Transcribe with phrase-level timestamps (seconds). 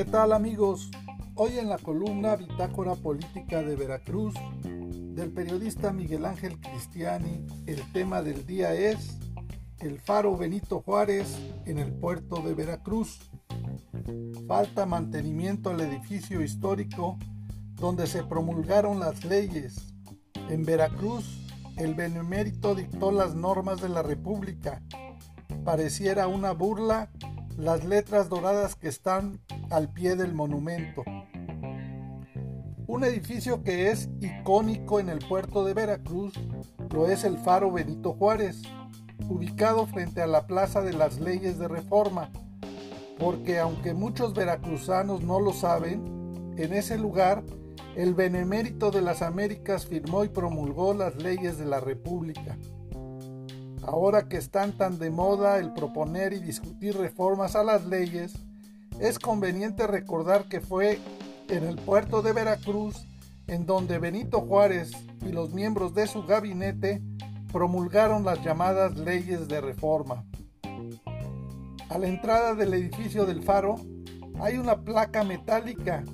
[0.00, 0.90] ¿Qué tal amigos?
[1.34, 4.34] Hoy en la columna Bitácora Política de Veracruz
[4.64, 9.18] del periodista Miguel Ángel Cristiani, el tema del día es
[9.78, 13.30] el faro Benito Juárez en el puerto de Veracruz.
[14.48, 17.18] Falta mantenimiento al edificio histórico
[17.74, 19.92] donde se promulgaron las leyes.
[20.48, 24.80] En Veracruz, el benemérito dictó las normas de la República.
[25.62, 27.10] Pareciera una burla
[27.56, 29.40] las letras doradas que están
[29.70, 31.02] al pie del monumento.
[32.86, 36.34] Un edificio que es icónico en el puerto de Veracruz
[36.90, 38.62] lo es el Faro Benito Juárez,
[39.28, 42.30] ubicado frente a la Plaza de las Leyes de Reforma,
[43.18, 47.44] porque aunque muchos veracruzanos no lo saben, en ese lugar
[47.94, 52.56] el Benemérito de las Américas firmó y promulgó las leyes de la República.
[53.90, 58.34] Ahora que están tan de moda el proponer y discutir reformas a las leyes,
[59.00, 61.00] es conveniente recordar que fue
[61.48, 63.04] en el puerto de Veracruz
[63.48, 64.92] en donde Benito Juárez
[65.26, 67.02] y los miembros de su gabinete
[67.52, 70.24] promulgaron las llamadas leyes de reforma.
[71.88, 73.74] A la entrada del edificio del faro
[74.38, 76.04] hay una placa metálica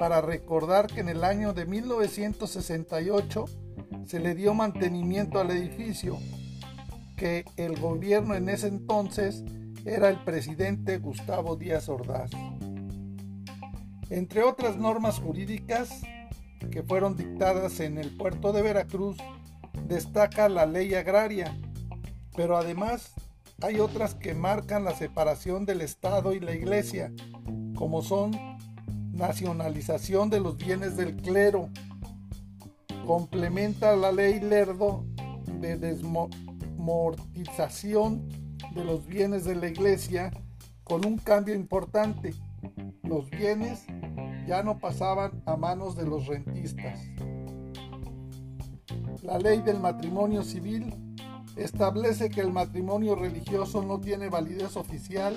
[0.00, 3.44] para recordar que en el año de 1968
[4.04, 6.18] se le dio mantenimiento al edificio,
[7.20, 9.44] que el gobierno en ese entonces
[9.84, 12.30] era el presidente Gustavo Díaz Ordaz.
[14.08, 16.00] Entre otras normas jurídicas
[16.70, 19.18] que fueron dictadas en el puerto de Veracruz,
[19.86, 21.54] destaca la ley agraria,
[22.34, 23.12] pero además
[23.60, 27.12] hay otras que marcan la separación del Estado y la Iglesia,
[27.74, 28.30] como son
[29.12, 31.68] nacionalización de los bienes del clero,
[33.06, 35.04] complementa la ley Lerdo
[35.60, 35.76] de
[36.80, 38.26] desmortización
[38.74, 40.30] de los bienes de la iglesia
[40.82, 42.34] con un cambio importante.
[43.02, 43.84] Los bienes
[44.46, 47.00] ya no pasaban a manos de los rentistas.
[49.22, 50.94] La ley del matrimonio civil
[51.56, 55.36] establece que el matrimonio religioso no tiene validez oficial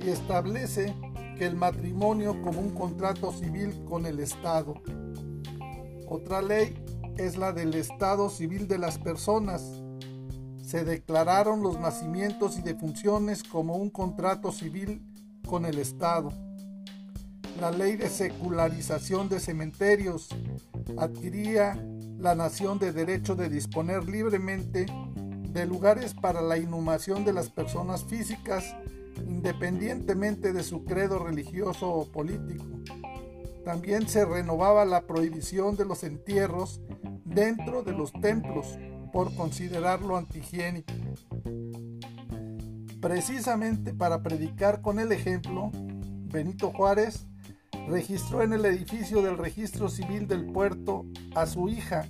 [0.00, 0.94] y establece
[1.36, 4.74] que el matrimonio como un contrato civil con el Estado.
[6.06, 6.74] Otra ley
[7.16, 9.82] es la del Estado civil de las personas,
[10.68, 15.00] se declararon los nacimientos y defunciones como un contrato civil
[15.46, 16.30] con el Estado.
[17.58, 20.28] La ley de secularización de cementerios
[20.98, 21.82] adquiría
[22.18, 24.84] la nación de derecho de disponer libremente
[25.14, 28.76] de lugares para la inhumación de las personas físicas
[29.26, 32.66] independientemente de su credo religioso o político.
[33.64, 36.82] También se renovaba la prohibición de los entierros
[37.24, 38.76] dentro de los templos
[39.12, 40.92] por considerarlo antihigiénico.
[43.00, 47.26] Precisamente para predicar con el ejemplo, Benito Juárez
[47.88, 52.06] registró en el edificio del registro civil del puerto a su hija,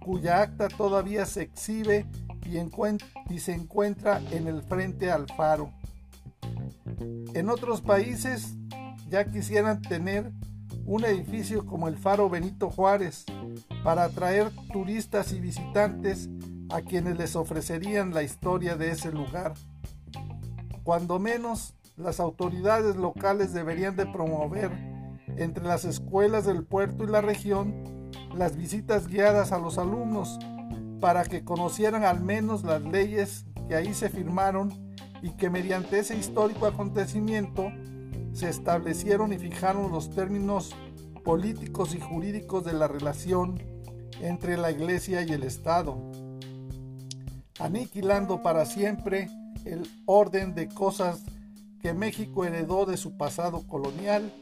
[0.00, 2.06] cuya acta todavía se exhibe
[2.46, 5.70] y, se encuentra en el frente al faro.
[7.34, 8.54] En otros países
[9.08, 10.30] ya quisieran tener
[10.84, 13.24] un edificio como el faro Benito Juárez,
[13.82, 16.28] para atraer turistas y visitantes
[16.70, 19.54] a quienes les ofrecerían la historia de ese lugar.
[20.82, 24.72] Cuando menos, las autoridades locales deberían de promover
[25.36, 30.38] entre las escuelas del puerto y la región las visitas guiadas a los alumnos
[31.00, 36.16] para que conocieran al menos las leyes que ahí se firmaron y que mediante ese
[36.16, 37.70] histórico acontecimiento
[38.32, 40.74] se establecieron y fijaron los términos
[41.24, 43.60] políticos y jurídicos de la relación
[44.20, 45.98] entre la Iglesia y el Estado,
[47.58, 49.28] aniquilando para siempre
[49.64, 51.24] el orden de cosas
[51.80, 54.32] que México heredó de su pasado colonial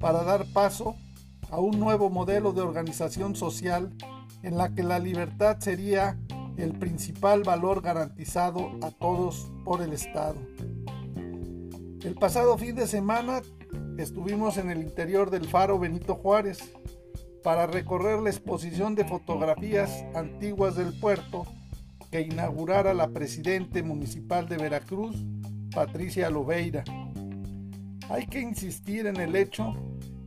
[0.00, 0.96] para dar paso
[1.50, 3.92] a un nuevo modelo de organización social
[4.42, 6.18] en la que la libertad sería
[6.56, 10.36] el principal valor garantizado a todos por el Estado.
[12.02, 13.42] El pasado fin de semana
[14.02, 16.58] estuvimos en el interior del faro Benito Juárez,
[17.46, 21.46] para recorrer la exposición de fotografías antiguas del puerto
[22.10, 25.14] que inaugurara la presidente municipal de Veracruz,
[25.72, 26.82] Patricia Lobeira.
[28.10, 29.74] Hay que insistir en el hecho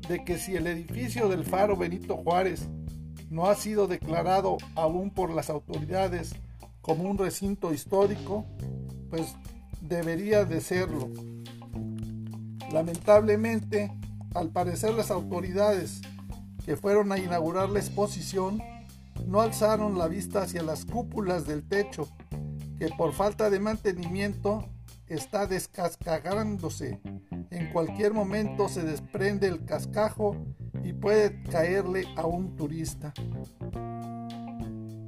[0.08, 2.70] de que si el edificio del faro Benito Juárez
[3.30, 6.34] no ha sido declarado aún por las autoridades
[6.82, 8.46] como un recinto histórico,
[9.10, 9.36] pues
[9.82, 11.10] debería de serlo.
[12.72, 13.92] Lamentablemente,
[14.36, 16.02] al parecer las autoridades
[16.66, 18.62] que fueron a inaugurar la exposición
[19.26, 22.08] no alzaron la vista hacia las cúpulas del techo,
[22.78, 24.66] que por falta de mantenimiento
[25.08, 27.02] está descascarándose
[27.52, 30.36] En cualquier momento se desprende el cascajo
[30.84, 33.14] y puede caerle a un turista.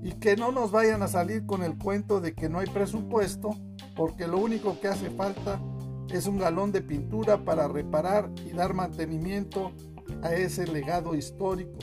[0.04, 3.56] Y que no nos vayan a salir con el cuento de que no hay presupuesto,
[3.96, 5.62] porque lo único que hace falta
[6.14, 9.72] es un galón de pintura para reparar y dar mantenimiento
[10.22, 11.80] a ese legado histórico.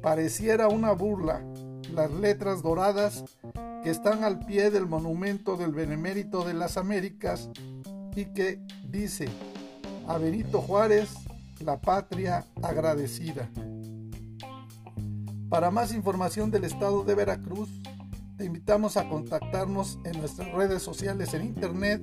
[0.00, 1.44] Pareciera una burla
[1.92, 3.24] las letras doradas
[3.82, 7.50] que están al pie del monumento del Benemérito de las Américas
[8.16, 9.28] y que dice
[10.06, 11.10] a Benito Juárez,
[11.60, 13.48] la patria agradecida.
[15.48, 17.68] Para más información del estado de Veracruz,
[18.36, 22.02] te invitamos a contactarnos en nuestras redes sociales en internet